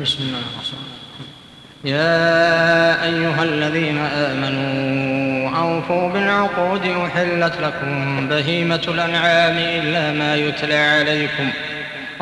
بسم 0.00 0.18
الله 0.22 0.38
الرحمن 0.38 0.86
الرحيم 0.88 1.94
يا 1.96 3.04
أيها 3.04 3.42
الذين 3.44 3.98
آمنوا 3.98 5.56
أوفوا 5.58 6.08
بالعقود 6.10 6.82
أحلت 6.86 7.54
لكم 7.62 8.28
بهيمة 8.28 8.80
الأنعام 8.88 9.56
إلا 9.58 10.12
ما 10.12 10.36
يتلى 10.36 10.74
عليكم 10.76 11.50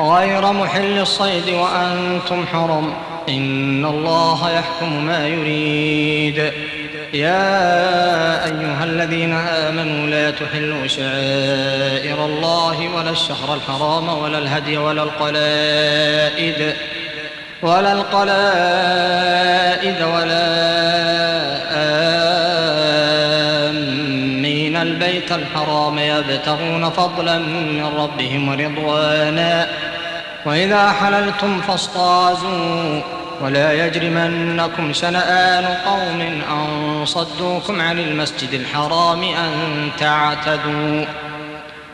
غير 0.01 0.51
محل 0.51 0.99
الصيد 0.99 1.49
وأنتم 1.49 2.45
حرم 2.53 2.93
إن 3.29 3.85
الله 3.85 4.51
يحكم 4.51 5.05
ما 5.05 5.27
يريد 5.27 6.37
يا 7.13 7.55
أيها 8.45 8.83
الذين 8.83 9.33
آمنوا 9.33 10.07
لا 10.07 10.31
تحلوا 10.31 10.87
شعائر 10.87 12.25
الله 12.25 12.89
ولا 12.95 13.09
الشهر 13.09 13.55
الحرام 13.55 14.09
ولا 14.17 14.37
الهدي 14.37 14.77
ولا 14.77 15.03
القلائد 15.03 16.73
ولا 17.65 17.91
القلائد 17.91 19.95
ولا 20.01 20.45
آمين 23.69 24.75
البيت 24.77 25.31
الحرام 25.31 25.97
يبتغون 25.99 26.89
فضلا 26.89 27.37
من 27.39 27.85
ربهم 27.97 28.49
ورضوانا 28.49 29.67
وإذا 30.45 30.91
حللتم 30.91 31.61
فاصطازوا 31.61 33.01
ولا 33.41 33.85
يجرمنكم 33.87 34.93
شنآن 34.93 35.65
قوم 35.65 36.21
أن 36.51 37.01
صدوكم 37.05 37.81
عن 37.81 37.99
المسجد 37.99 38.53
الحرام 38.53 39.23
أن 39.23 39.89
تعتدوا 39.99 41.05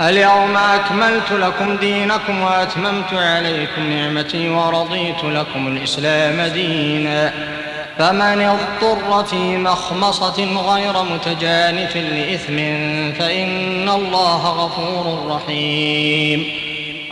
اليوم 0.00 0.56
أكملت 0.56 1.32
لكم 1.32 1.76
دينكم 1.76 2.42
وأتممت 2.42 3.12
عليكم 3.12 3.90
نعمتي 3.90 4.48
ورضيت 4.48 5.24
لكم 5.24 5.66
الإسلام 5.68 6.40
دينا 6.52 7.32
فمن 7.98 8.40
اضطر 9.00 9.24
في 9.24 9.56
مخمصة 9.56 10.44
غير 10.74 10.94
متجانف 11.14 11.96
لإثم 11.96 12.56
فإن 13.18 13.88
الله 13.88 14.48
غفور 14.64 15.36
رحيم 15.36 16.44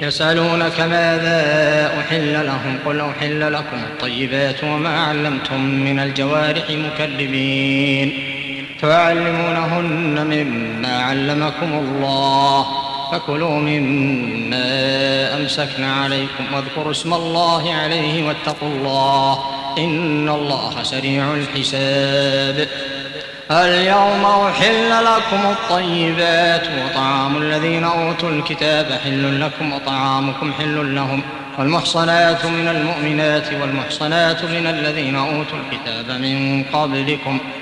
يسألونك 0.00 0.80
ماذا 0.80 1.90
أحل 2.00 2.32
لهم 2.46 2.78
قل 2.86 3.00
أحل 3.00 3.52
لكم 3.52 3.78
الطيبات 3.92 4.64
وما 4.64 5.04
علمتم 5.06 5.60
من 5.60 5.98
الجوارح 6.00 6.64
مكلبين 6.70 8.32
تعلمونهن 8.82 10.26
مما 10.30 11.02
علمكم 11.02 11.72
الله 11.72 12.66
فكلوا 13.12 13.50
مما 13.50 14.70
أمسكن 15.36 15.84
عليكم 15.84 16.44
واذكروا 16.54 16.90
اسم 16.90 17.14
الله 17.14 17.74
عليه 17.74 18.26
واتقوا 18.28 18.68
الله 18.68 19.38
إن 19.78 20.28
الله 20.28 20.74
سريع 20.82 21.24
الحساب 21.34 22.66
اليوم 23.50 24.24
أحل 24.24 25.04
لكم 25.04 25.50
الطيبات 25.50 26.62
وطعام 26.66 27.36
الذين 27.36 27.84
أوتوا 27.84 28.30
الكتاب 28.30 28.86
حل 29.04 29.40
لكم 29.40 29.72
وطعامكم 29.72 30.52
حل 30.58 30.94
لهم 30.94 31.22
والمحصنات 31.58 32.44
من 32.46 32.68
المؤمنات 32.68 33.46
والمحصنات 33.60 34.44
من 34.44 34.66
الذين 34.66 35.16
أوتوا 35.16 35.58
الكتاب 35.70 36.20
من 36.20 36.64
قبلكم 36.72 37.38
ۖ 37.38 37.61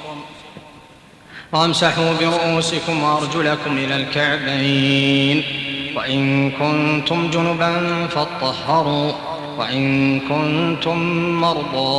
وامسحوا 1.53 2.13
برؤوسكم 2.19 3.03
وارجلكم 3.03 3.77
الى 3.77 3.95
الكعبين 3.95 5.43
وان 5.95 6.51
كنتم 6.51 7.29
جنبا 7.31 8.07
فاطهروا 8.07 9.11
وان 9.57 10.19
كنتم 10.19 10.97
مرضى 11.41 11.95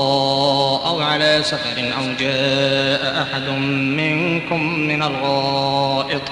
او 0.87 1.01
على 1.01 1.39
سفر 1.43 1.79
او 1.83 2.05
جاء 2.21 3.23
احد 3.23 3.49
منكم 3.71 4.63
من 4.79 5.03
الغائط 5.03 6.23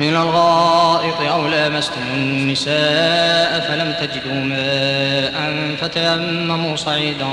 من 0.00 0.16
الغائط 0.16 1.20
أو 1.32 1.48
لامستم 1.48 2.00
النساء 2.16 3.60
فلم 3.68 3.94
تجدوا 4.00 4.34
ماء 4.44 5.52
فتيمموا 5.80 6.76
صعيدا 6.76 7.26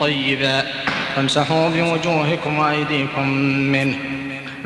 طيبا 0.00 0.62
فامسحوا 1.16 1.68
بوجوهكم 1.68 2.58
وأيديكم 2.58 3.28
منه 3.72 3.96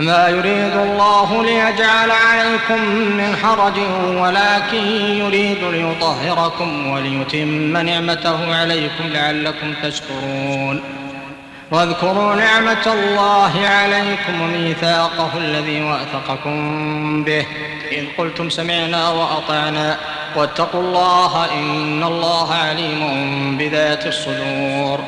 ما 0.00 0.28
يريد 0.28 0.76
الله 0.76 1.42
ليجعل 1.42 2.10
عليكم 2.10 2.88
من 2.96 3.36
حرج 3.42 3.72
ولكن 4.16 4.86
يريد 5.16 5.58
ليطهركم 5.64 6.86
وليتم 6.90 7.76
نعمته 7.76 8.56
عليكم 8.56 9.04
لعلكم 9.12 9.74
تشكرون 9.82 10.82
واذكروا 11.70 12.34
نعمة 12.34 12.86
الله 12.86 13.66
عليكم 13.66 14.40
وميثاقه 14.42 15.30
الذي 15.36 15.82
وأثقكم 15.82 17.24
به 17.24 17.46
إذ 17.92 18.04
قلتم 18.18 18.50
سمعنا 18.50 19.08
وأطعنا 19.08 19.96
واتقوا 20.36 20.80
الله 20.80 21.46
إن 21.54 22.02
الله 22.02 22.54
عليم 22.54 23.58
بذات 23.58 24.06
الصدور 24.06 24.98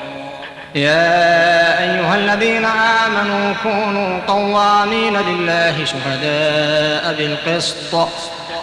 يا 0.75 1.81
أيها 1.83 2.15
الذين 2.17 2.65
آمنوا 2.65 3.55
كونوا 3.63 4.19
قوامين 4.29 5.17
لله 5.17 5.85
شهداء 5.85 7.15
بالقسط 7.19 8.09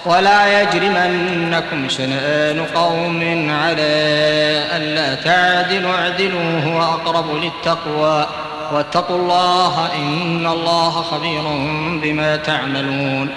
ولا 0.05 0.61
يجرمنكم 0.61 1.89
شنآن 1.89 2.65
قوم 2.75 3.21
على 3.49 3.87
ألا 4.75 5.15
تعدلوا 5.23 5.93
اعدلوا 5.97 6.61
هو 6.65 6.81
أقرب 6.81 7.25
للتقوى 7.35 8.25
واتقوا 8.73 9.15
الله 9.15 9.89
إن 9.95 10.47
الله 10.47 10.89
خبير 10.89 11.41
بما 12.03 12.35
تعملون 12.35 13.29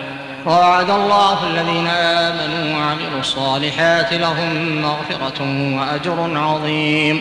وعد 0.47 0.91
الله 0.91 1.39
الذين 1.47 1.87
آمنوا 1.97 2.79
وعملوا 2.79 3.21
الصالحات 3.21 4.13
لهم 4.13 4.83
مغفرة 4.83 5.43
وأجر 5.81 6.39
عظيم 6.39 7.21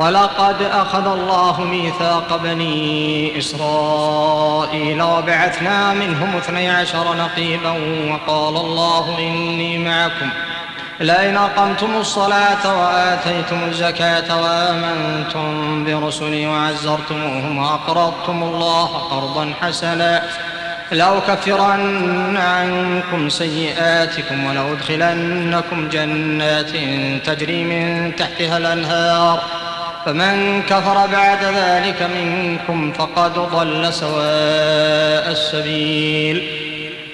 ولقد 0.00 0.62
أخذ 0.62 1.06
الله 1.12 1.60
ميثاق 1.60 2.40
بني 2.44 3.38
إسرائيل 3.38 5.02
وبعثنا 5.02 5.92
منهم 5.94 6.36
اثني 6.36 6.70
عشر 6.70 7.16
نقيبا 7.16 7.70
وقال 8.12 8.56
الله 8.56 9.18
إني 9.18 9.78
معكم 9.78 10.28
لئن 11.00 11.36
أقمتم 11.36 11.88
الصلاة 12.00 12.82
وآتيتم 12.82 13.56
الزكاة 13.70 14.42
وآمنتم 14.42 15.84
برسلي 15.84 16.46
وعزرتموهم 16.46 17.58
وأقرضتم 17.58 18.42
الله 18.42 18.86
قرضا 18.86 19.52
حسنا 19.62 20.22
لأكفرن 20.92 22.36
عنكم 22.36 23.28
سيئاتكم 23.28 24.44
ولأدخلنكم 24.46 25.88
جنات 25.88 26.70
تجري 27.26 27.64
من 27.64 28.12
تحتها 28.16 28.58
الأنهار 28.58 29.40
فمن 30.08 30.62
كفر 30.68 31.06
بعد 31.06 31.44
ذلك 31.56 32.02
منكم 32.02 32.92
فقد 32.92 33.34
ضل 33.34 33.92
سواء 33.92 35.30
السبيل 35.30 36.48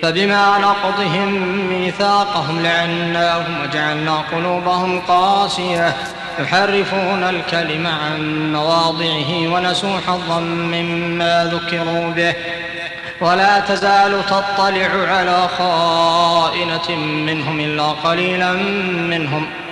فبما 0.02 0.58
نقضهم 0.58 1.32
ميثاقهم 1.70 2.62
لعناهم 2.62 3.56
وجعلنا 3.62 4.18
قلوبهم 4.32 5.00
قاسية 5.00 5.92
يحرفون 6.40 7.22
الكلم 7.24 7.86
عن 7.86 8.52
مواضعه 8.52 9.30
ونسوا 9.54 9.98
حظا 10.06 10.40
مما 10.40 11.44
ذكروا 11.52 12.10
به 12.16 12.34
ولا 13.20 13.60
تزال 13.60 14.26
تطلع 14.26 14.88
على 15.08 15.48
خائنة 15.58 16.90
منهم 17.04 17.60
إلا 17.60 17.86
قليلا 17.86 18.52
منهم 19.10 19.44
ۖ 19.60 19.63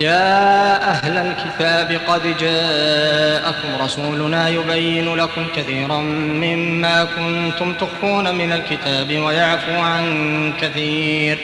يا 0.00 0.76
أهل 0.90 1.18
الكتاب 1.26 2.00
قد 2.08 2.36
جاءكم 2.38 3.82
رسولنا 3.84 4.48
يبين 4.48 5.14
لكم 5.14 5.46
كثيرا 5.56 5.98
مما 5.98 7.06
كنتم 7.16 7.74
تخفون 7.74 8.34
من 8.34 8.52
الكتاب 8.52 9.18
ويعفو 9.22 9.72
عن 9.72 10.52
كثير 10.60 11.38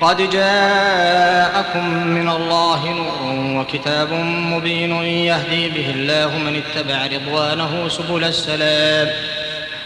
قد 0.00 0.30
جاءكم 0.30 2.06
من 2.06 2.28
الله 2.28 2.88
نور 2.92 3.60
وكتاب 3.62 4.12
مبين 4.28 4.92
يهدي 5.02 5.68
به 5.68 5.90
الله 5.94 6.30
من 6.38 6.62
اتبع 6.62 7.06
رضوانه 7.06 7.88
سبل 7.88 8.24
السلام 8.24 9.08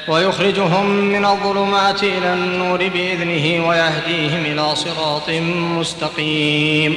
ويخرجهم 0.09 0.91
من 0.91 1.25
الظلمات 1.25 2.03
إلى 2.03 2.33
النور 2.35 2.79
بإذنه 2.89 3.69
ويهديهم 3.69 4.45
إلى 4.47 4.77
صراط 4.77 5.31
مستقيم 5.79 6.97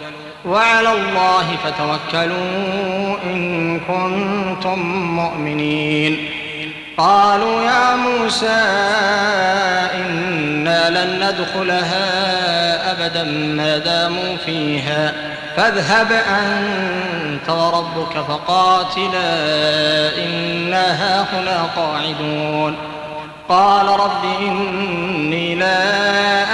وعلى 0.45 0.89
الله 0.93 1.55
فتوكلوا 1.65 3.15
إن 3.25 3.79
كنتم 3.79 4.79
مؤمنين 5.15 6.29
قالوا 6.97 7.61
يا 7.61 7.95
موسى 7.95 8.61
إنا 9.95 10.89
لن 10.89 11.23
ندخلها 11.27 12.11
أبدا 12.91 13.23
ما 13.23 13.77
داموا 13.77 14.37
فيها 14.45 15.13
فاذهب 15.57 16.07
أنت 16.11 17.49
وربك 17.49 18.13
فقاتلا 18.27 19.37
إنا 20.23 20.91
هاهنا 20.91 21.63
قاعدون 21.75 22.75
قال 23.51 23.87
رب 23.87 24.25
إني 24.41 25.55
لا 25.55 25.75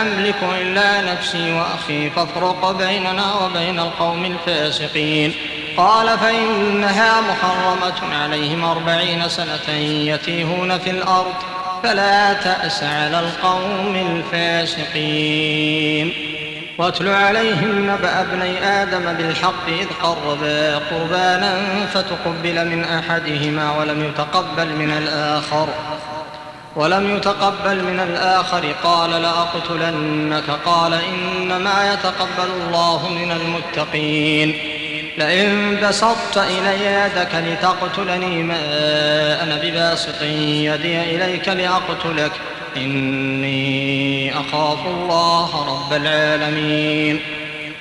أملك 0.01 0.35
إلا 0.61 1.13
نفسي 1.13 1.53
وأخي 1.53 2.09
فافرق 2.09 2.71
بيننا 2.71 3.33
وبين 3.43 3.79
القوم 3.79 4.25
الفاسقين 4.25 5.33
قال 5.77 6.19
فإنها 6.19 7.13
محرمة 7.21 8.15
عليهم 8.23 8.63
أربعين 8.65 9.29
سنة 9.29 9.75
يتيهون 9.85 10.77
في 10.79 10.89
الأرض 10.89 11.33
فلا 11.83 12.33
تأس 12.33 12.83
على 12.83 13.19
القوم 13.19 13.95
الفاسقين 14.33 16.13
واتل 16.77 17.09
عليهم 17.09 17.89
نبأ 17.91 18.21
ابني 18.21 18.81
آدم 18.81 19.13
بالحق 19.13 19.67
إذ 19.67 19.87
قربا 20.03 20.75
قربانا 20.77 21.59
فتقبل 21.93 22.67
من 22.67 22.83
أحدهما 22.83 23.77
ولم 23.79 24.03
يتقبل 24.03 24.67
من 24.67 24.91
الآخر 24.91 25.67
ولم 26.77 27.15
يتقبل 27.17 27.83
من 27.83 27.99
الآخر 28.09 28.65
قال 28.83 29.09
لأقتلنك 29.21 30.43
قال 30.65 30.93
إنما 30.93 31.93
يتقبل 31.93 32.49
الله 32.67 33.09
من 33.09 33.31
المتقين 33.31 34.57
لئن 35.17 35.77
بسطت 35.83 36.37
إلي 36.37 36.85
يدك 37.05 37.29
لتقتلني 37.35 38.43
ما 38.43 38.57
أنا 39.43 39.59
بباسط 39.63 40.21
يدي 40.41 41.01
إليك 41.01 41.47
لأقتلك 41.49 42.31
إني 42.77 44.33
أخاف 44.39 44.85
الله 44.85 45.65
رب 45.67 45.93
العالمين 45.93 47.19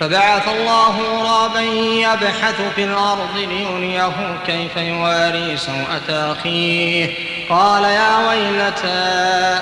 فبعث 0.00 0.48
الله 0.48 1.00
غرابا 1.02 1.60
يبحث 1.80 2.60
في 2.76 2.84
الأرض 2.84 3.36
ليريه 3.36 4.36
كيف 4.46 4.76
يواري 4.76 5.56
سوءة 5.56 6.32
أخيه 6.32 7.14
قال 7.50 7.84
يا 7.84 8.28
ويلتى 8.28 9.02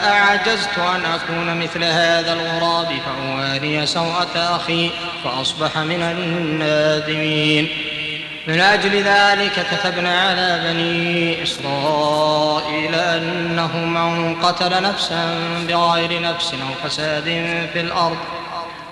أعجزت 0.04 0.78
أن 0.78 1.04
أكون 1.04 1.60
مثل 1.60 1.84
هذا 1.84 2.32
الغراب 2.32 2.86
فأواري 2.88 3.86
سوءة 3.86 4.30
أخي 4.56 4.90
فأصبح 5.24 5.78
من 5.78 6.02
النادمين 6.02 7.68
من 8.48 8.60
أجل 8.60 9.02
ذلك 9.02 9.66
كتبنا 9.70 10.22
على 10.26 10.60
بني 10.64 11.42
إسرائيل 11.42 12.94
أنه 12.94 13.76
من 13.76 14.34
قتل 14.42 14.82
نفسا 14.82 15.24
بغير 15.68 16.22
نفس 16.22 16.54
أو 16.54 16.88
فساد 16.88 17.24
في 17.72 17.80
الأرض 17.80 18.16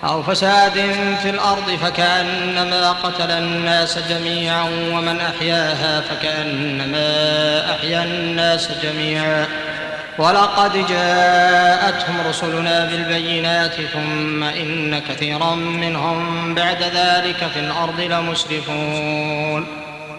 أو 0.04 0.22
فساد 0.22 0.72
في 1.22 1.30
الأرض 1.30 1.70
فكأنما 1.82 2.92
قتل 2.92 3.30
الناس 3.30 3.98
جميعا 4.10 4.62
ومن 4.92 5.20
أحياها 5.20 6.00
فكأنما 6.00 7.00
أحيا 7.74 8.04
الناس 8.04 8.68
جميعا 8.82 9.46
ولقد 10.18 10.72
جاءتهم 10.88 12.14
رسلنا 12.28 12.84
بالبينات 12.84 13.72
ثم 13.92 14.42
إن 14.42 14.98
كثيرا 15.08 15.54
منهم 15.54 16.54
بعد 16.54 16.82
ذلك 16.82 17.36
في 17.54 17.60
الأرض 17.60 18.00
لمسرفون 18.00 19.89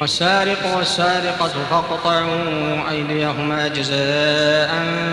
والسارق 0.00 0.76
والسارقة 0.76 1.52
فاقطعوا 1.70 2.90
أيديهما 2.90 3.68
جزاء 3.68 4.70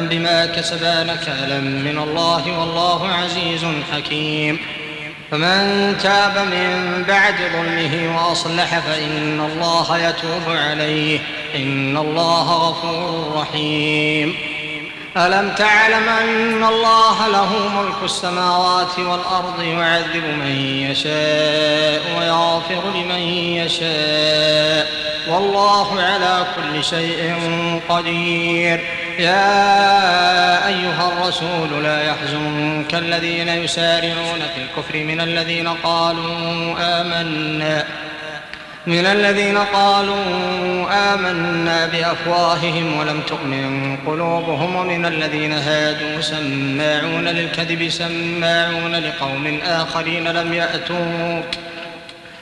بما 0.10 0.46
كسبا 0.46 1.04
نكالا 1.04 1.60
من 1.60 1.98
الله 1.98 2.60
والله 2.60 3.08
عزيز 3.10 3.66
حكيم 3.96 4.60
فمن 5.32 5.98
تاب 6.04 6.38
من 6.38 7.04
بعد 7.08 7.34
ظلمه 7.54 8.18
وأصلح 8.18 8.80
فإن 8.80 9.40
الله 9.40 9.98
يتوب 10.08 10.42
عليه 10.56 11.20
إن 11.56 11.98
الله 11.98 12.52
غفور 12.70 13.38
رحيم 13.42 14.34
ألم 15.18 15.50
تعلم 15.58 16.10
أن 16.10 16.64
الله 16.64 17.28
له 17.28 17.54
ملك 17.82 17.96
السماوات 18.04 19.00
والأرض 19.00 19.62
يعذب 19.62 20.24
من 20.46 20.56
يشاء 20.92 22.02
ويغفر 22.20 22.90
لمن 22.98 23.20
يشاء 23.62 24.88
والله 25.30 26.02
على 26.02 26.46
كل 26.56 26.84
شيء 26.84 27.36
قدير 27.90 28.80
يا 29.20 29.78
أيها 30.68 31.12
الرسول 31.14 31.84
لا 31.84 32.04
يحزنك 32.10 32.94
الذين 32.96 33.48
يسارعون 33.48 34.40
في 34.56 34.62
الكفر 34.62 34.98
من 35.04 35.22
الذين 35.22 35.68
قالوا 35.68 36.76
آمنا 36.80 37.86
من 38.88 39.06
الذين 39.06 39.58
قالوا 39.58 40.16
آمنا 41.14 41.86
بأفواههم 41.86 42.98
ولم 43.00 43.20
تؤمن 43.28 43.98
قلوبهم 44.08 44.76
ومن 44.76 45.06
الذين 45.06 45.54
هادوا 45.54 46.22
سماعون 46.22 47.28
للكذب 47.28 47.90
سماعون 47.90 48.96
لقوم 48.96 49.60
آخرين 49.66 50.28
لم 50.28 50.54
يأتوك 50.54 51.62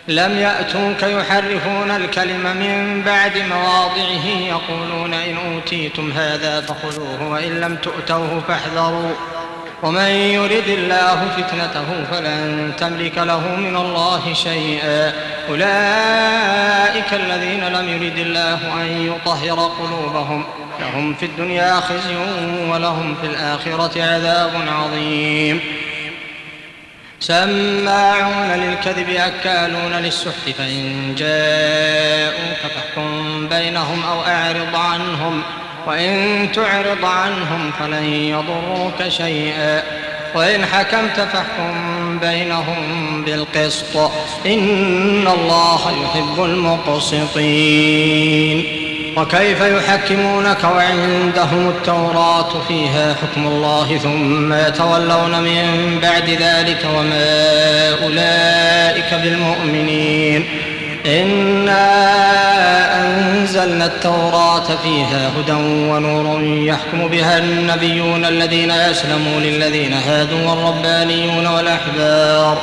لم 0.08 0.38
يأتوك 0.38 1.04
يحرفون 1.04 1.92
الكلم 1.92 2.40
من 2.44 3.02
بعد 3.06 3.32
مواضعه 3.50 4.26
يقولون 4.48 5.14
إن 5.14 5.36
أوتيتم 5.54 6.12
هذا 6.12 6.62
فخذوه 6.62 7.30
وإن 7.32 7.62
لم 7.62 7.76
تؤتوه 7.76 8.42
فاحذروا 8.48 9.12
ومن 9.84 10.08
يرد 10.10 10.68
الله 10.68 11.28
فتنته 11.38 12.04
فلن 12.12 12.72
تملك 12.78 13.18
له 13.18 13.56
من 13.56 13.76
الله 13.76 14.34
شيئا 14.34 15.14
أولئك 15.50 17.14
الذين 17.14 17.64
لم 17.68 17.90
يرد 17.90 18.18
الله 18.18 18.58
أن 18.82 19.14
يطهر 19.14 19.68
قلوبهم 19.80 20.46
لهم 20.82 21.14
في 21.14 21.26
الدنيا 21.26 21.80
خزي 21.80 22.16
ولهم 22.70 23.16
في 23.22 23.28
الآخرة 23.28 24.04
عذاب 24.04 24.52
عظيم 24.80 25.60
سماعون 27.20 28.52
للكذب 28.54 29.10
أكالون 29.10 29.92
للسحت 29.94 30.50
فإن 30.58 31.16
جاءوك 31.18 32.58
فاحكم 32.76 33.48
بينهم 33.48 34.04
أو 34.04 34.22
أعرض 34.22 34.76
عنهم 34.76 35.42
ۖ 35.60 35.63
وإن 35.88 36.16
تعرض 36.56 37.06
عنهم 37.06 37.72
فلن 37.80 38.04
يضروك 38.06 39.08
شيئا 39.10 39.82
وإن 40.36 40.66
حكمت 40.66 41.28
فاحكم 41.34 41.84
بينهم 42.20 42.78
بالقسط 43.26 43.98
إن 44.46 45.28
الله 45.28 45.92
يحب 46.04 46.44
المقسطين 46.44 48.66
وكيف 49.18 49.62
يحكمونك 49.62 50.64
وعندهم 50.64 51.70
التوراة 51.70 52.50
فيها 52.68 53.14
حكم 53.14 53.48
الله 53.48 53.98
ثم 54.04 54.54
يتولون 54.54 55.42
من 55.44 56.00
بعد 56.02 56.30
ذلك 56.30 56.86
وما 56.94 57.44
أولئك 58.04 59.14
بالمؤمنين 59.24 60.46
إنا 61.06 61.82
أنزلنا 63.02 63.86
التوراة 63.86 64.64
فيها 64.84 65.30
هدى 65.38 65.64
ونور 65.90 66.44
يحكم 66.44 67.08
بها 67.08 67.38
النبيون 67.38 68.26
الذين 68.26 68.72
أسلموا 68.72 69.40
للذين 69.40 69.94
هادوا 69.94 70.50
والربانيون 70.50 71.48
والأحبار 71.48 72.58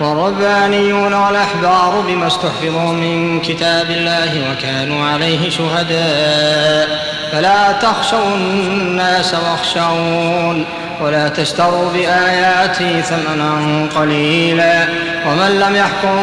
والربانيون 0.00 1.12
والأحبار 1.14 2.00
بما 2.08 2.26
استحفظوا 2.26 2.92
من 2.92 3.40
كتاب 3.40 3.90
الله 3.90 4.42
وكانوا 4.52 5.06
عليه 5.08 5.50
شهداء 5.50 6.88
فلا 7.32 7.72
تخشوا 7.72 8.34
الناس 8.34 9.34
واخشون 9.34 10.64
ولا 11.02 11.28
تشتروا 11.28 11.90
بآياتي 11.92 13.02
ثمنا 13.02 13.52
قليلا 13.96 14.86
ومن 15.26 15.58
لم 15.68 15.76
يحكم 15.76 16.20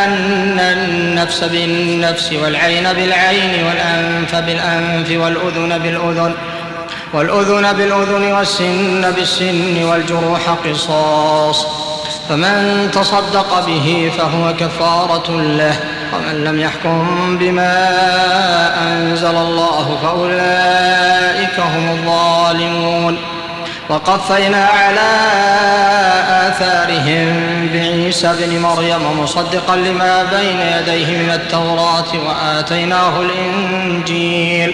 أن 0.05 0.59
النفس 0.59 1.43
بالنفس 1.43 2.33
والعين 2.33 2.93
بالعين 2.93 3.65
والأنف 3.65 4.35
بالأنف 4.35 5.23
والأذن 5.23 5.79
بالأذن 5.79 6.33
والأذن 7.13 7.73
بالأذن 7.73 8.31
والسن 8.33 9.11
بالسن 9.11 9.83
والجروح 9.83 10.49
قصاص 10.65 11.90
فمن 12.31 12.89
تصدق 12.91 13.65
به 13.65 14.11
فهو 14.17 14.53
كفارة 14.53 15.31
له 15.41 15.79
ومن 16.13 16.43
لم 16.43 16.59
يحكم 16.59 17.37
بما 17.37 17.89
أنزل 18.87 19.35
الله 19.35 19.97
فأولئك 20.03 21.59
هم 21.59 21.89
الظالمون 21.89 23.17
وقفينا 23.89 24.65
على 24.65 25.09
آثارهم 26.49 27.33
بعيسى 27.73 28.31
بن 28.39 28.59
مريم 28.59 29.19
مصدقا 29.23 29.75
لما 29.75 30.23
بين 30.23 30.59
يديه 30.61 31.17
من 31.23 31.29
التوراة 31.33 32.27
وآتيناه 32.29 33.21
الإنجيل 33.21 34.73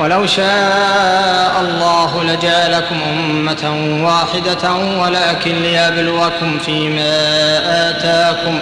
ولو 0.00 0.26
شاء 0.26 1.60
الله 1.60 2.24
لجعلكم 2.24 2.96
أمة 3.24 3.74
واحدة 4.06 4.70
ولكن 5.02 5.54
ليبلوكم 5.62 6.58
فيما 6.66 7.10
آتاكم 7.90 8.58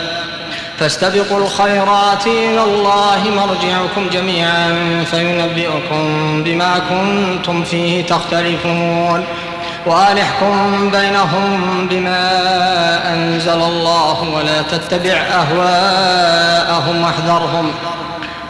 فاستبقوا 0.78 1.38
الخيرات 1.38 2.26
إلى 2.26 2.62
الله 2.62 3.22
مرجعكم 3.36 4.08
جميعا 4.12 4.74
فينبئكم 5.10 6.10
بما 6.44 6.80
كنتم 6.90 7.64
فيه 7.64 8.04
تختلفون 8.04 9.24
وألحكم 9.86 10.90
بينهم 10.90 11.60
بما 11.90 12.30
أنزل 13.14 13.60
الله 13.62 14.22
ولا 14.36 14.62
تتبع 14.62 15.14
أهواءهم 15.18 17.02
واحذرهم 17.02 17.72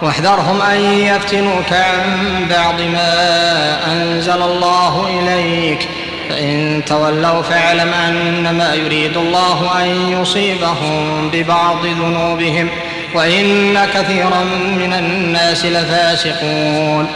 واحذرهم 0.02 0.62
أن 0.62 0.80
يفتنوك 0.82 1.72
عن 1.72 2.26
بعض 2.50 2.74
ما 2.94 3.80
أنزل 3.92 4.42
الله 4.42 5.06
إليك 5.22 5.88
فإن 6.28 6.82
تولوا 6.86 7.42
فاعلم 7.42 7.92
أنما 8.08 8.74
يريد 8.74 9.16
الله 9.16 9.70
أن 9.82 10.16
يصيبهم 10.20 11.30
ببعض 11.32 11.76
ذنوبهم 11.86 12.68
وإن 13.14 13.74
كثيرا 13.94 14.44
من 14.78 14.92
الناس 14.98 15.64
لفاسقون 15.64 17.06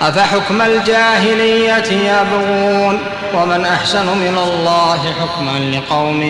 أفحكم 0.00 0.62
الجاهلية 0.62 1.86
يبغون 2.12 2.98
ومن 3.34 3.64
أحسن 3.64 4.06
من 4.06 4.38
الله 4.42 4.96
حكما 5.20 5.72
لقوم 5.76 6.22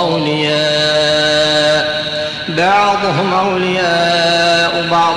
أولياء 0.00 2.02
بعضهم 2.48 3.32
أولياء 3.34 4.86
بعض 4.90 5.14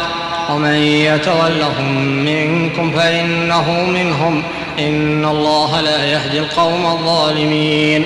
ومن 0.49 0.73
يتولهم 0.83 1.97
منكم 2.01 2.91
فإنه 2.91 3.71
منهم 3.85 4.43
إن 4.79 5.25
الله 5.25 5.81
لا 5.81 6.05
يهدي 6.05 6.39
القوم 6.39 6.85
الظالمين 6.85 8.05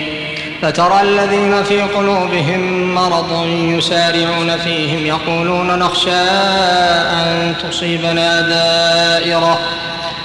فترى 0.62 1.02
الذين 1.02 1.63
في 1.63 1.82
قلوبهم 1.82 2.94
مرض 2.96 3.46
يسارعون 3.52 4.58
فيهم 4.58 5.06
يقولون 5.06 5.80
نخشى 5.80 6.13
أن 7.13 7.54
تصيبنا 7.63 8.42
دائرة 8.42 9.60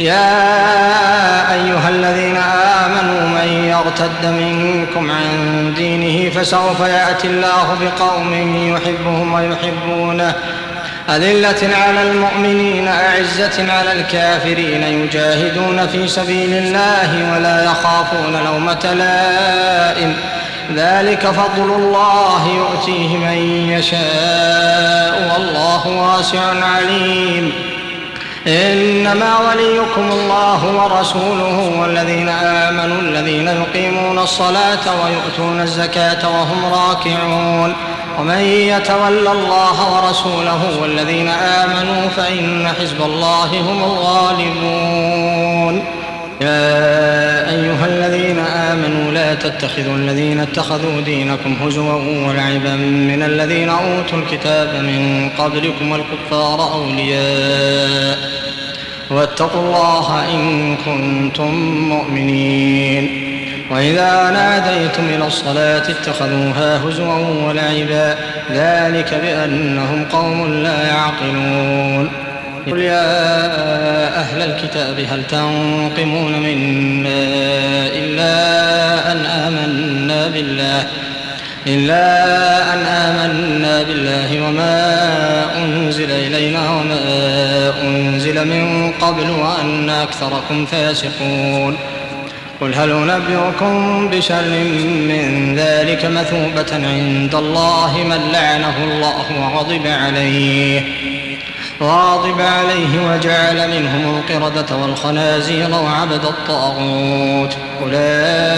يا 0.00 0.42
أيها 1.54 1.88
الذين 1.88 2.36
آمنوا 2.82 3.20
من 3.20 3.48
يرتد 3.64 4.26
منكم 4.42 5.10
عن 5.10 5.28
دينه 5.76 6.30
فسوف 6.30 6.80
يأتي 6.80 7.26
الله 7.26 7.76
بقوم 7.80 8.32
يحبهم 8.74 9.32
ويحبونه 9.32 10.32
أذلة 11.08 11.74
على 11.86 12.02
المؤمنين 12.02 12.88
أعزة 12.88 13.72
على 13.72 13.92
الكافرين 13.92 14.82
يجاهدون 14.82 15.86
في 15.86 16.08
سبيل 16.08 16.52
الله 16.52 17.32
ولا 17.34 17.64
يخافون 17.64 18.38
لومة 18.44 18.94
لائم 18.98 20.16
ذلك 20.74 21.26
فضل 21.26 21.70
الله 21.74 22.48
يؤتيه 22.56 23.16
من 23.16 23.68
يشاء 23.70 25.32
والله 25.38 25.88
واسع 25.88 26.40
عليم 26.74 27.52
إنما 28.48 29.38
وليكم 29.50 30.12
الله 30.12 30.66
ورسوله 30.76 31.80
والذين 31.80 32.28
آمنوا 32.28 33.00
الذين 33.00 33.48
يقيمون 33.48 34.18
الصلاة 34.18 35.04
ويؤتون 35.04 35.60
الزكاة 35.60 36.28
وهم 36.28 36.64
راكعون 36.64 37.74
ومن 38.20 38.40
يتول 38.44 39.26
الله 39.26 40.04
ورسوله 40.04 40.60
والذين 40.82 41.28
آمنوا 41.28 42.08
فإن 42.16 42.66
حزب 42.80 43.02
الله 43.04 43.60
هم 43.60 43.84
الغالبون 43.84 45.84
يا 46.40 47.50
أيها 47.50 47.86
الذين 47.86 48.38
آمنوا 48.38 49.12
لا 49.12 49.34
تتخذوا 49.34 49.94
الذين 49.96 50.40
اتخذوا 50.40 51.00
دينكم 51.04 51.56
هزوا 51.66 51.92
ولعبا 52.26 52.72
من 53.08 53.22
الذين 53.22 53.68
أوتوا 53.68 54.18
الكتاب 54.18 54.68
من 54.74 55.30
قبلكم 55.38 55.90
والكفار 55.92 56.72
أولياء 56.72 58.37
واتقوا 59.10 59.60
الله 59.60 60.24
إن 60.34 60.76
كنتم 60.76 61.54
مؤمنين 61.88 63.24
وإذا 63.70 64.30
ناديتم 64.30 65.02
إلى 65.14 65.26
الصلاة 65.26 65.82
اتخذوها 65.88 66.88
هزوا 66.88 67.48
ولعبا 67.48 68.14
ذلك 68.52 69.20
بأنهم 69.22 70.04
قوم 70.12 70.52
لا 70.54 70.86
يعقلون 70.88 72.10
قل 72.70 72.78
يا 72.78 73.40
أهل 74.20 74.42
الكتاب 74.42 75.00
هل 75.10 75.26
تنقمون 75.26 76.32
منا 76.40 77.24
إلا 77.92 78.32
أن 79.12 79.26
آمنا 79.26 80.28
بالله 80.28 80.86
إلا 81.68 82.74
أن 82.74 82.78
آمنا 82.80 83.82
بالله 83.82 84.40
وما 84.48 84.74
أنزل 85.64 86.10
إلينا 86.10 86.70
وما 86.70 87.82
أنزل 87.82 88.46
من 88.46 88.92
قبل 89.00 89.30
وأن 89.30 89.90
أكثركم 89.90 90.66
فاسقون 90.66 91.76
قل 92.60 92.74
هل 92.74 92.90
أنبئكم 92.92 94.08
بشر 94.08 94.42
من 95.08 95.54
ذلك 95.58 96.04
مثوبة 96.04 96.86
عند 96.86 97.34
الله 97.34 97.96
من 98.10 98.30
لعنه 98.32 98.74
الله 98.84 99.24
وغضب 99.42 99.86
عليه 99.86 100.82
غاضب 101.82 102.40
عليه 102.40 103.00
وجعل 103.14 103.68
منهم 103.70 104.18
القردة 104.18 104.76
والخنازير 104.76 105.70
وعبد 105.74 106.24
الطاغوت 106.24 107.56
أولئك 107.82 108.57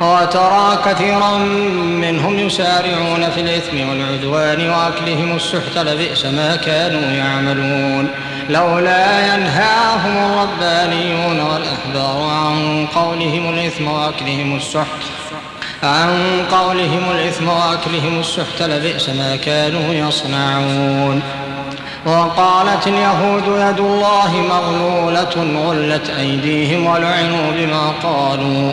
وترى 0.00 0.78
كثيرا 0.86 1.38
منهم 2.00 2.38
يسارعون 2.38 3.30
في 3.34 3.40
الإثم 3.40 3.88
والعدوان 3.88 4.70
وأكلهم 4.70 5.36
السحت 5.36 5.76
لبئس 5.78 6.24
ما 6.24 6.56
كانوا 6.56 7.00
يعملون 7.12 8.08
لولا 8.50 9.34
ينهاهم 9.34 10.32
الربانيون 10.60 11.40
والأحبار 11.40 12.30
عن 12.30 12.86
قولهم 12.94 13.50
الإثم 13.54 13.88
وأكلهم 13.88 14.56
السحت 14.56 14.86
عن 15.82 16.18
قولهم 16.52 17.02
الإثم 17.14 17.48
وأكلهم 17.48 18.20
السحت 18.20 18.62
لبئس 18.62 19.08
ما 19.08 19.36
كانوا 19.36 19.94
يصنعون 20.08 21.22
وقالت 22.06 22.86
اليهود 22.86 23.42
يد 23.42 23.78
الله 23.80 24.34
مغلولة 24.50 25.60
غلت 25.66 26.10
أيديهم 26.10 26.86
ولعنوا 26.86 27.52
بما 27.56 27.92
قالوا 28.02 28.72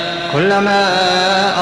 كلما 0.33 0.93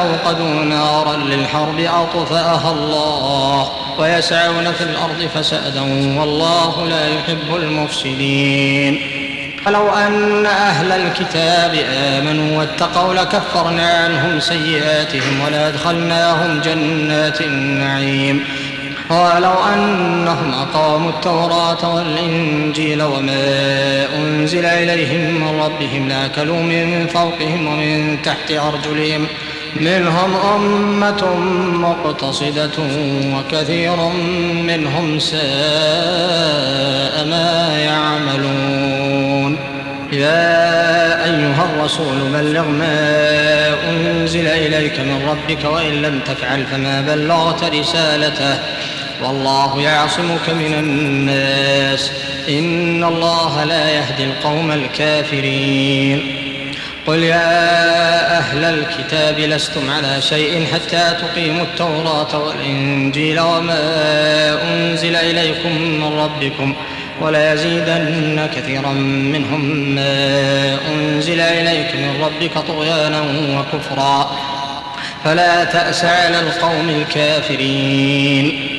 أوقدوا 0.02 0.64
نارا 0.66 1.16
للحرب 1.18 1.80
أطفأها 1.80 2.72
الله 2.72 3.70
ويسعون 4.00 4.72
في 4.78 4.84
الأرض 4.84 5.30
فسأدا 5.36 5.82
والله 6.20 6.88
لا 6.90 7.08
يحب 7.08 7.56
المفسدين 7.56 9.02
فلو 9.66 9.90
أن 9.94 10.46
أهل 10.46 10.92
الكتاب 10.92 11.76
آمنوا 11.94 12.60
واتقوا 12.60 13.14
لكفرنا 13.14 13.88
عنهم 13.92 14.40
سيئاتهم 14.40 15.40
ولأدخلناهم 15.46 16.62
جنات 16.62 17.42
النعيم 17.42 18.44
ولو 19.10 19.54
أنهم 19.74 20.54
أقاموا 20.54 21.10
التوراة 21.10 21.96
والإنجيل 21.96 23.02
وما 23.02 24.06
أنزل 24.20 24.66
إليهم 24.66 25.36
من 25.42 25.60
ربهم 25.62 26.10
لأكلوا 26.10 26.58
من 26.62 27.08
فوقهم 27.08 27.68
ومن 27.68 28.18
تحت 28.22 28.52
أرجلهم 28.52 29.26
منهم 29.76 30.36
أمة 30.56 31.36
مقتصدة 31.90 32.72
وكثير 33.36 33.96
منهم 34.64 35.20
ساء 35.20 37.26
ما 37.30 37.78
يعملون 37.86 39.58
يا 40.14 40.60
أيها 41.26 41.66
الرسول 41.76 42.18
بلغ 42.34 42.66
ما 42.66 43.76
أنزل 43.90 44.48
إليك 44.48 45.00
من 45.00 45.30
ربك 45.30 45.66
وإن 45.66 45.92
لم 46.02 46.20
تفعل 46.26 46.66
فما 46.72 47.02
بلغت 47.08 47.64
رسالته 47.64 48.60
والله 49.24 49.82
يعصمك 49.82 50.50
من 50.50 50.74
الناس 50.74 52.12
إن 52.50 53.04
الله 53.04 53.64
لا 53.64 53.90
يهدي 53.90 54.24
القوم 54.24 54.72
الكافرين 54.72 56.36
قل 57.08 57.24
يا 57.24 58.38
أهل 58.38 58.64
الكتاب 58.64 59.40
لستم 59.40 59.90
على 59.92 60.22
شيء 60.22 60.68
حتى 60.74 61.16
تقيموا 61.22 61.64
التوراة 61.64 62.38
والإنجيل 62.46 63.40
وما 63.40 63.82
أنزل 64.74 65.16
إليكم 65.16 65.82
من 65.82 66.20
ربكم 66.20 66.76
وليزيدن 67.22 68.48
كثيرا 68.56 68.92
منهم 69.34 69.62
ما 69.96 70.78
أنزل 70.94 71.40
إليك 71.40 71.96
من 71.96 72.22
ربك 72.22 72.58
طغيانا 72.68 73.22
وكفرا 73.58 74.38
فلا 75.24 75.64
تأس 75.64 76.06
على 76.06 76.40
القوم 76.40 76.90
الكافرين 76.90 78.79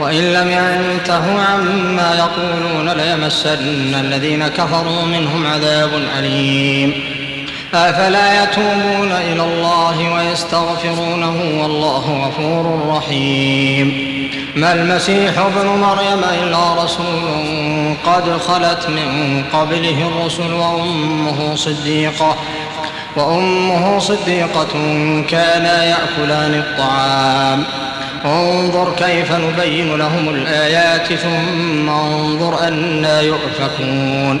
وإن 0.00 0.32
لم 0.32 0.50
ينتهوا 0.50 1.42
عما 1.42 2.14
يقولون 2.18 2.90
ليمسن 2.90 3.94
الذين 4.00 4.48
كفروا 4.48 5.02
منهم 5.02 5.46
عذاب 5.46 5.90
أليم 6.18 6.94
أفلا 7.74 8.42
يتوبون 8.42 9.12
إلى 9.32 9.42
الله 9.42 10.14
ويستغفرونه 10.14 11.62
والله 11.62 12.28
غفور 12.28 12.94
رحيم 12.96 14.14
ما 14.56 14.72
المسيح 14.72 15.38
ابن 15.38 15.66
مريم 15.68 16.24
إلا 16.42 16.84
رسول 16.84 17.14
قد 18.06 18.38
خلت 18.40 18.88
من 18.88 19.42
قبله 19.52 20.08
الرسل 20.08 20.52
وأمه 20.52 21.54
صديقة 21.56 22.36
وأمه 23.16 23.98
صديقة 23.98 24.68
كانا 25.30 25.84
يأكلان 25.84 26.54
الطعام 26.66 27.64
انظر 28.24 28.92
كيف 28.96 29.32
نبين 29.32 29.96
لهم 29.98 30.28
الآيات 30.28 31.06
ثم 31.12 31.88
انظر 31.90 32.68
أنا 32.68 33.20
يؤفكون 33.20 34.40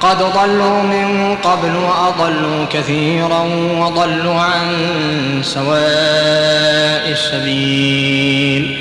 قد 0.00 0.18
ضلوا 0.18 0.82
من 0.82 1.36
قبل 1.44 1.76
وأضلوا 1.76 2.66
كثيرا 2.72 3.44
وضلوا 3.78 4.40
عن 4.40 4.62
سواء 5.42 7.10
السبيل 7.10 8.76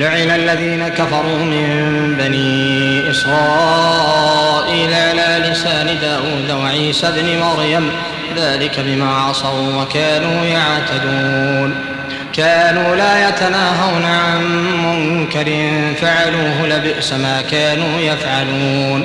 لعن 0.00 0.30
الذين 0.30 0.88
كفروا 0.88 1.38
من 1.38 2.16
بني 2.20 3.10
إسرائيل 3.10 4.94
على 4.94 5.48
لسان 5.50 5.86
داود 6.00 6.60
وعيسى 6.62 7.12
بن 7.16 7.40
مريم 7.46 7.90
ذلك 8.38 8.80
بما 8.80 9.12
عصوا 9.16 9.82
وكانوا 9.82 10.44
يعتدون 10.44 11.74
كانوا 12.32 12.96
لا 12.96 13.28
يتناهون 13.28 14.04
عن 14.04 14.42
منكر 14.86 15.46
فعلوه 16.00 16.66
لبئس 16.66 17.12
ما 17.12 17.42
كانوا 17.50 18.00
يفعلون 18.00 19.04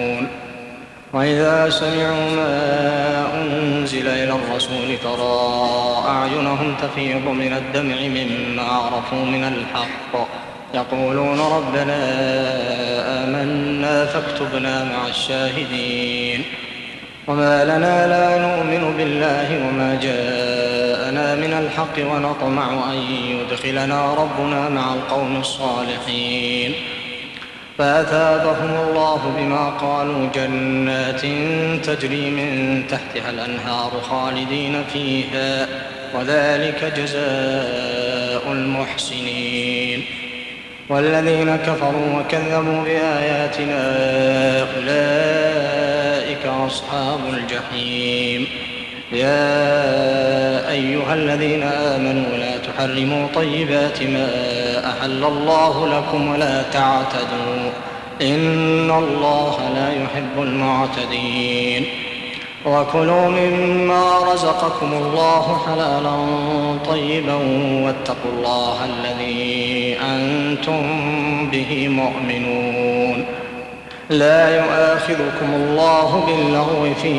وإذا 1.13 1.69
سمعوا 1.69 2.29
ما 2.35 3.25
أنزل 3.41 4.07
إلى 4.07 4.31
الرسول 4.31 4.97
ترى 5.03 5.65
أعينهم 6.07 6.75
تفيض 6.81 7.25
من 7.27 7.53
الدمع 7.53 7.95
مما 7.95 8.61
عرفوا 8.71 9.25
من 9.25 9.43
الحق 9.43 10.27
يقولون 10.75 11.39
ربنا 11.39 11.97
آمنا 13.23 14.05
فاكتبنا 14.05 14.83
مع 14.83 15.07
الشاهدين 15.07 16.43
وما 17.27 17.63
لنا 17.65 18.07
لا 18.07 18.37
نؤمن 18.47 18.97
بالله 18.97 19.67
وما 19.67 19.99
جاءنا 20.01 21.35
من 21.35 21.53
الحق 21.53 22.11
ونطمع 22.15 22.71
أن 22.93 22.97
يدخلنا 23.11 24.13
ربنا 24.13 24.69
مع 24.69 24.93
القوم 24.93 25.37
الصالحين 25.39 26.73
فأثابهم 27.81 28.77
الله 28.89 29.33
بما 29.37 29.69
قالوا 29.69 30.27
جنات 30.35 31.21
تجري 31.85 32.29
من 32.29 32.83
تحتها 32.89 33.29
الأنهار 33.29 33.91
خالدين 34.09 34.83
فيها 34.93 35.67
وذلك 36.15 36.93
جزاء 36.97 38.51
المحسنين 38.51 40.03
والذين 40.89 41.55
كفروا 41.55 42.19
وكذبوا 42.21 42.83
بآياتنا 42.83 43.87
أولئك 44.77 46.45
أصحاب 46.67 47.19
الجحيم 47.33 48.47
يا 49.11 49.59
أيها 50.71 51.13
الذين 51.15 51.63
آمنوا 51.63 52.37
لا 52.37 52.57
تحرموا 52.57 53.27
طيبات 53.35 54.03
ما 54.03 54.27
أحل 55.01 55.23
الله 55.23 55.87
لكم 55.87 56.31
ولا 56.31 56.63
تعتدوا 56.63 57.71
إن 58.21 58.91
الله 58.91 59.59
لا 59.75 59.93
يحب 60.03 60.41
المعتدين 60.41 61.85
وكلوا 62.65 63.27
مما 63.29 64.13
رزقكم 64.33 64.93
الله 64.93 65.61
حلالا 65.67 66.15
طيبا 66.89 67.33
واتقوا 67.85 68.31
الله 68.37 68.75
الذي 68.85 69.97
أنتم 70.15 70.85
به 71.49 71.87
مؤمنون 71.87 73.25
لا 74.09 74.55
يؤاخذكم 74.55 75.53
الله 75.55 76.23
باللغو 76.27 76.93
في 77.03 77.11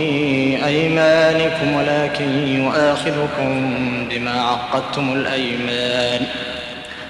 أيمانكم 0.66 1.75
ولكن 1.77 2.49
يؤاخذكم 2.62 3.75
بما 4.11 4.42
عقدتم 4.42 5.12
الأيمان 5.12 6.27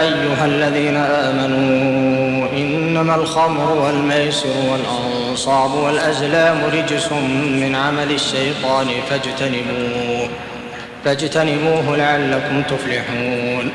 أيها 0.00 0.44
الذين 0.44 0.96
آمنوا 0.96 2.48
إنما 2.56 3.14
الخمر 3.14 3.72
والميسر 3.72 4.48
والأنصاب 4.70 5.74
والأزلام 5.74 6.62
رجس 6.72 7.12
من 7.12 7.74
عمل 7.74 8.10
الشيطان 8.12 8.86
فاجتنبوه 9.10 10.28
فاجتنبوه 11.04 11.96
لعلكم 11.96 12.62
تفلحون 12.62 13.72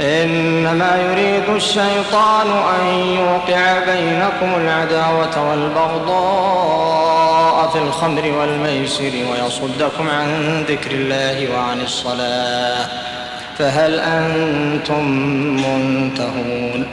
إنما 0.00 0.98
يريد 1.10 1.48
الشيطان 1.56 2.46
أن 2.80 2.86
يوقع 2.94 3.78
بينكم 3.78 4.54
العداوة 4.64 5.50
والبغضاء 5.50 7.68
في 7.68 7.78
الخمر 7.78 8.32
والميسر 8.40 9.10
ويصدكم 9.32 10.08
عن 10.08 10.62
ذكر 10.68 10.90
الله 10.90 11.48
وعن 11.54 11.80
الصلاة 11.84 12.86
فهل 13.58 14.00
أنتم 14.00 15.08
منتهون 15.56 16.86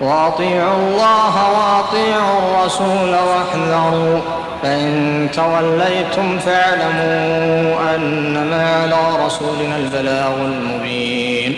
واطيعوا 0.00 0.76
الله 0.76 1.50
واطيعوا 1.52 2.38
الرسول 2.42 3.14
واحذروا 3.14 4.18
فإن 4.62 4.90
توليتم 5.34 6.38
فاعلموا 6.38 7.94
أنما 7.96 8.80
على 8.82 9.24
رسولنا 9.26 9.76
البلاغ 9.76 10.32
المبين 10.40 11.56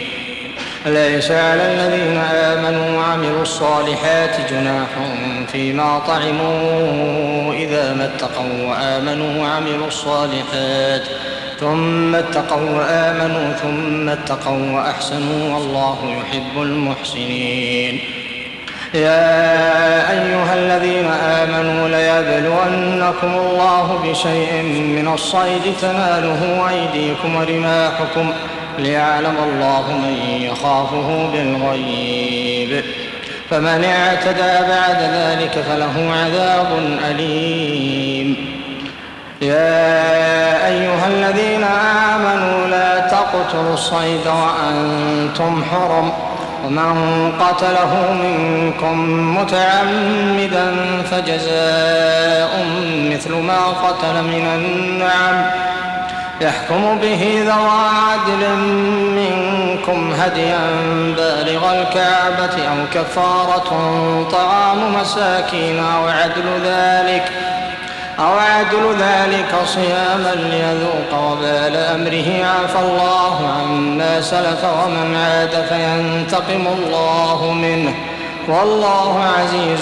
ليس 0.86 1.30
على 1.30 1.62
الذين 1.62 2.16
آمنوا 2.34 2.98
وعملوا 2.98 3.42
الصالحات 3.42 4.36
جناح 4.50 4.86
فيما 5.52 5.98
طعموا 6.08 7.52
إذا 7.54 7.94
ما 7.94 8.04
اتقوا 8.16 8.68
وآمنوا 8.70 9.42
وعملوا 9.42 9.86
الصالحات 9.88 11.02
ۖ 11.04 11.37
ثم 11.60 12.14
اتقوا 12.14 12.70
وآمنوا 12.70 13.52
ثم 13.52 14.08
اتقوا 14.08 14.72
وأحسنوا 14.72 15.54
والله 15.54 15.98
يحب 16.20 16.62
المحسنين 16.62 18.00
يا 18.94 19.30
أيها 20.12 20.54
الذين 20.54 21.10
آمنوا 21.12 21.88
ليبلونكم 21.88 23.28
الله 23.34 24.00
بشيء 24.10 24.62
من 24.82 25.10
الصيد 25.14 25.62
تناله 25.82 26.70
أيديكم 26.70 27.34
ورماحكم 27.36 28.32
ليعلم 28.78 29.36
الله 29.48 29.92
من 29.98 30.16
يخافه 30.42 31.26
بالغيب 31.32 32.84
فمن 33.50 33.84
اعتدى 33.84 34.66
بعد 34.68 35.00
ذلك 35.02 35.52
فله 35.68 36.12
عذاب 36.24 36.98
أليم 37.10 38.57
يا 39.42 40.66
أيها 40.66 41.06
الذين 41.06 41.64
آمنوا 42.14 42.66
لا 42.66 42.98
تقتلوا 43.00 43.74
الصيد 43.74 44.26
وأنتم 44.26 45.64
حرم 45.72 46.12
ومن 46.66 46.92
قتله 47.40 48.12
منكم 48.12 48.98
متعمدا 49.38 50.76
فجزاء 51.10 52.66
مثل 53.12 53.34
ما 53.34 53.66
قتل 53.66 54.22
من 54.22 54.46
النعم 54.54 55.50
يحكم 56.40 56.98
به 57.02 57.42
ذوى 57.42 57.80
عدل 58.10 58.56
منكم 58.90 60.12
هديا 60.20 60.60
بالغ 61.16 61.70
الكعبة 61.80 62.54
أو 62.68 62.84
كفارة 62.94 63.70
طعام 64.32 64.78
مساكين 65.00 65.78
أو 65.84 66.08
عدل 66.08 66.44
ذلك 66.64 67.24
ۖ 67.54 67.57
أو 68.18 68.26
عدل 68.38 68.96
ذلك 68.98 69.54
صياما 69.66 70.32
ليذوق 70.34 71.22
وبال 71.30 71.76
أمره 71.76 72.46
عفى 72.50 72.78
الله 72.86 73.36
عما 73.58 74.20
سلف 74.20 74.64
ومن 74.64 75.16
عاد 75.16 75.50
فينتقم 75.68 76.66
الله 76.76 77.52
منه 77.52 77.94
والله 78.48 79.24
عزيز 79.38 79.80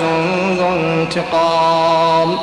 ذو 0.61 0.68
انتقام 0.68 2.38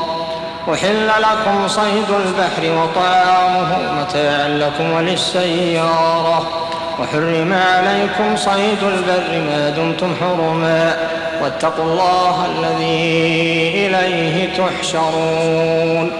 أحل 0.73 1.07
لكم 1.21 1.67
صيد 1.67 2.07
البحر 2.09 2.77
وطعامه 2.83 3.77
متاعا 4.01 4.47
لكم 4.47 4.91
وللسيارة 4.93 6.45
وحرم 7.01 7.53
عليكم 7.53 8.35
صيد 8.35 8.83
البر 8.83 9.41
ما 9.49 9.69
دمتم 9.69 10.07
حرما 10.19 10.95
واتقوا 11.41 11.83
الله 11.85 12.45
الذي 12.45 13.15
إليه 13.87 14.49
تحشرون 14.57 16.11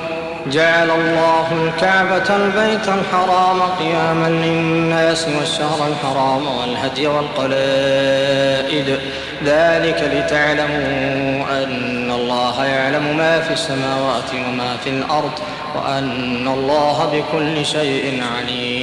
جعل 0.48 0.90
الله 0.92 1.48
الكعبة 1.66 2.36
البيت 2.36 2.88
الحرام 2.88 3.62
قياما 3.80 4.30
للناس 4.46 5.28
والشهر 5.40 5.88
الحرام 5.88 6.44
والهدي 6.60 7.08
والقلائد 7.08 8.98
ذلك 9.46 10.12
لتعلموا 10.14 11.64
أن 11.64 12.12
الله 12.12 12.66
يعلم 12.66 13.18
ما 13.18 13.40
في 13.42 13.54
السماوات 13.54 14.30
وما 14.50 14.78
في 14.84 14.90
الأرض 14.90 15.32
وأن 15.76 16.48
الله 16.48 17.10
بكل 17.40 17.66
شيء 17.66 18.22
عليم 18.38 18.83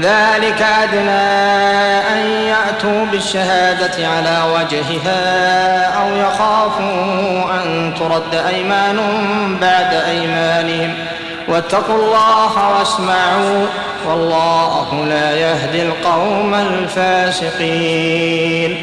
ذلك 0.00 0.62
أدنى 0.62 1.38
أن 2.12 2.26
يأتوا 2.30 3.04
بالشهادة 3.12 4.06
على 4.08 4.38
وجهها 4.54 5.84
أو 5.94 6.16
يخافوا 6.16 7.54
أن 7.62 7.92
ترد 7.98 8.34
أيمان 8.48 9.00
بعد 9.60 9.94
أيمانهم 9.94 10.94
واتقوا 11.48 11.94
الله 11.94 12.78
واسمعوا 12.78 13.66
والله 14.08 15.04
لا 15.08 15.32
يهدي 15.34 15.82
القوم 15.82 16.54
الفاسقين 16.54 18.76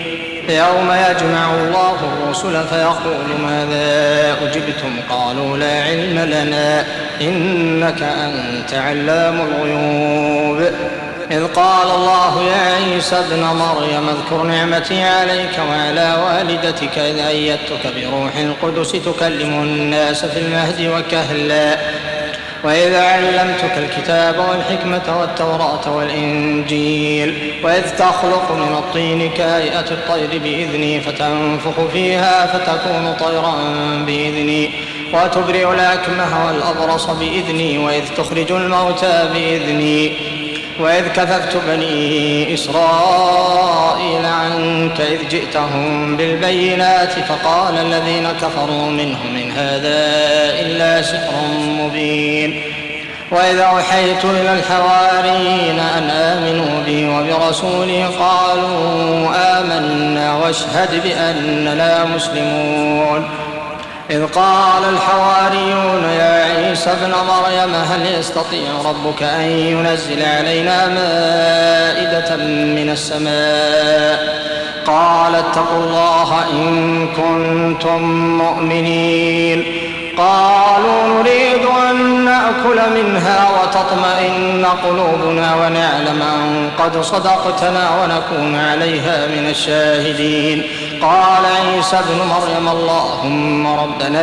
يوم 0.50 0.92
يجمع 1.10 1.54
الله 1.58 1.96
الرسل 2.14 2.64
فيقول 2.68 3.30
ماذا 3.48 4.32
أجبتم 4.42 4.90
قالوا 5.10 5.58
لا 5.58 5.84
علم 5.84 6.20
لنا 6.20 6.86
إنك 7.22 8.02
أنت 8.02 8.74
علام 8.74 9.40
الغيوب 9.42 10.74
إذ 11.32 11.44
قال 11.56 11.88
الله 11.96 12.44
يا 12.44 12.76
عيسى 12.76 13.16
ابن 13.20 13.40
مريم 13.44 14.10
اذكر 14.10 14.44
نعمتي 14.44 15.04
عليك 15.04 15.60
وعلى 15.70 16.18
والدتك 16.26 16.98
إذ 16.98 17.20
أيدتك 17.20 17.94
بروح 17.96 18.32
القدس 18.38 18.92
تكلم 18.92 19.54
الناس 19.64 20.26
في 20.26 20.40
المهد 20.40 20.82
وكهلا 20.98 21.78
وإذ 22.64 22.96
علمتك 22.96 23.78
الكتاب 23.78 24.36
والحكمة 24.50 25.20
والتوراة 25.20 25.96
والإنجيل 25.98 27.54
وإذ 27.64 27.82
تخلق 27.96 28.52
من 28.52 28.74
الطين 28.78 29.30
كهيئة 29.38 29.86
الطير 29.92 30.40
بإذني 30.44 31.02
فتنفخ 31.02 31.88
فيها 31.94 32.46
فتكون 32.48 33.16
طيرا 33.30 33.54
بإذني 34.06 34.70
وتبرئ 35.14 35.74
الأكمه 35.74 36.46
والأبرص 36.48 37.06
بإذني 37.06 37.78
وإذ 37.78 38.04
تخرج 38.18 38.52
الموتى 38.52 39.30
بإذني 39.34 40.18
وإذ 40.80 41.08
كففت 41.08 41.58
بني 41.68 42.54
إسرائيل 42.54 44.26
عنك 44.26 45.02
إذ 45.02 45.28
جئتهم 45.30 46.18
بالبينات 46.18 47.12
فقال 47.12 47.78
الذين 47.78 48.28
كفروا 48.42 48.86
منهم 48.86 49.36
إن 49.36 49.52
هذا 49.52 50.06
إلا 50.60 51.02
سحر 51.02 51.42
مبين 51.80 52.62
وإذا 53.32 53.64
أوحيت 53.64 54.26
إلى 54.26 54.54
الحواريين 54.54 55.80
أن 55.80 56.10
آمنوا 56.10 56.84
بي 56.86 57.08
وبرسولي 57.10 58.04
قالوا 58.04 59.28
آمنا 59.60 60.36
واشهد 60.36 61.04
بأننا 61.04 62.06
مسلمون 62.06 63.30
إذ 64.12 64.26
قال 64.26 64.84
الحواريون 64.84 66.04
يا 66.04 66.44
عيسى 66.44 66.92
ابن 66.92 67.10
مريم 67.12 67.76
هل 67.76 68.20
يستطيع 68.20 68.68
ربك 68.86 69.24
أن 69.24 69.42
ينزل 69.42 70.24
علينا 70.24 70.88
مائدة 70.88 72.36
من 72.66 72.90
السماء 72.90 74.36
قال 74.88 75.36
اتقوا 75.36 75.78
الله 75.84 76.46
إن 76.54 77.08
كنتم 77.08 78.02
مؤمنين 78.38 79.64
قالوا 80.18 81.08
نريد 81.08 81.66
أن 81.90 82.26
نأكل 82.26 82.80
منها 82.96 83.48
وتطمئن 83.60 84.66
قلوبنا 84.84 85.56
ونعلم 85.56 86.22
أن 86.22 86.70
قد 86.80 87.02
صدقتنا 87.02 87.90
ونكون 88.02 88.56
عليها 88.60 89.28
من 89.28 89.50
الشاهدين 89.50 90.64
قال 91.02 91.46
عيسى 91.46 91.96
ابن 91.96 92.18
مريم 92.30 92.68
اللهم 92.70 93.68
ربنا 93.68 94.22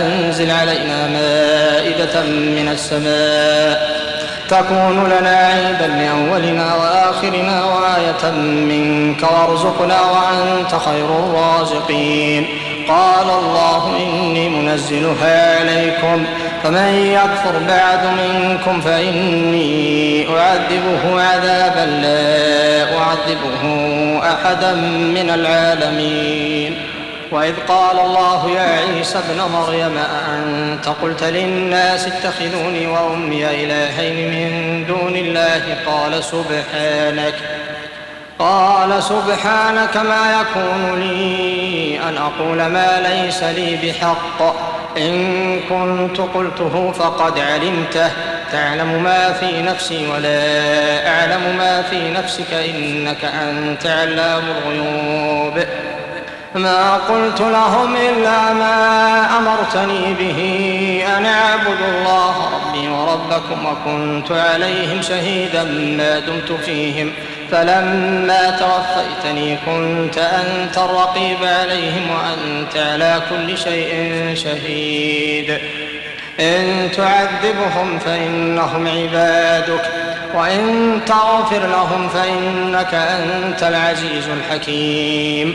أنزل 0.00 0.50
علينا 0.50 1.06
مائدة 1.08 2.22
من 2.28 2.68
السماء 2.72 4.03
تكون 4.48 5.08
لنا 5.18 5.36
عيدا 5.38 5.86
لأولنا 5.86 6.74
وآخرنا 6.74 7.64
وآية 7.64 8.32
منك 8.40 9.22
وارزقنا 9.22 9.98
وأنت 10.00 10.70
خير 10.74 11.04
الرازقين 11.04 12.46
قال 12.88 13.26
الله 13.44 13.96
إني 13.96 14.48
منزلها 14.48 15.60
عليكم 15.60 16.24
فمن 16.62 17.12
يكفر 17.18 17.58
بعد 17.68 18.06
منكم 18.06 18.80
فإني 18.80 20.26
أعذبه 20.38 21.22
عذابا 21.22 21.90
لا 21.90 22.84
أعذبه 22.98 23.74
أحدا 24.32 24.74
من 25.14 25.30
العالمين 25.34 26.93
وإذ 27.34 27.54
قال 27.68 27.98
الله 27.98 28.50
يا 28.50 28.60
عيسى 28.80 29.18
ابن 29.18 29.40
مريم 29.58 29.98
أأنت 29.98 30.88
قلت 31.02 31.22
للناس 31.24 32.06
اتخذوني 32.06 32.86
وأمي 32.86 33.46
إلهين 33.64 34.30
من 34.32 34.84
دون 34.86 35.16
الله 35.16 35.62
قال 35.86 36.24
سبحانك 36.24 37.34
قال 38.38 39.02
سبحانك 39.02 39.96
ما 39.96 40.20
يكون 40.40 41.00
لي 41.00 41.98
أن 42.08 42.16
أقول 42.16 42.56
ما 42.58 43.00
ليس 43.08 43.42
لي 43.42 43.76
بحق 43.82 44.42
إن 44.96 45.60
كنت 45.60 46.20
قلته 46.34 46.92
فقد 46.92 47.38
علمته 47.38 48.10
تعلم 48.52 49.02
ما 49.02 49.32
في 49.32 49.62
نفسي 49.62 50.06
ولا 50.08 50.38
أعلم 51.08 51.56
ما 51.58 51.82
في 51.90 52.10
نفسك 52.10 52.52
إنك 52.52 53.24
أنت 53.24 53.86
علام 53.86 54.42
الغيوب 54.68 55.64
ما 56.54 56.94
قلت 56.94 57.40
لهم 57.40 57.96
إلا 57.96 58.52
ما 58.52 59.26
أمرتني 59.38 60.14
به 60.14 60.38
أن 61.18 61.26
أعبدوا 61.26 61.88
الله 61.98 62.34
ربي 62.54 62.88
وربكم 62.88 63.66
وكنت 63.66 64.32
عليهم 64.32 65.02
شهيدا 65.02 65.64
ما 65.98 66.18
دمت 66.18 66.60
فيهم 66.60 67.10
فلما 67.50 68.50
توفيتني 68.60 69.58
كنت 69.66 70.18
أنت 70.18 70.78
الرقيب 70.78 71.36
عليهم 71.42 72.08
وأنت 72.10 72.76
على 72.76 73.20
كل 73.30 73.58
شيء 73.58 74.20
شهيد 74.34 75.58
إن 76.40 76.88
تعذبهم 76.96 77.98
فإنهم 77.98 78.88
عبادك 78.88 79.90
وإن 80.34 81.00
تغفر 81.06 81.66
لهم 81.66 82.08
فإنك 82.08 82.94
أنت 82.94 83.62
العزيز 83.62 84.28
الحكيم 84.40 85.54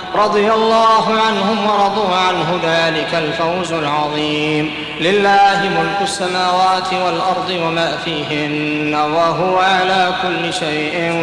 رضي 0.15 0.51
الله 0.51 1.11
عنهم 1.27 1.65
ورضوا 1.65 2.15
عنه 2.15 2.59
ذلك 2.63 3.15
الفوز 3.15 3.73
العظيم 3.73 4.71
لله 5.01 5.61
ملك 5.79 5.97
السماوات 6.01 6.93
والأرض 7.05 7.49
وما 7.65 7.97
فيهن 7.97 8.93
وهو 8.95 9.57
على 9.57 10.13
كل 10.23 10.53
شيء 10.53 11.13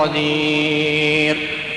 قدير 0.00 1.67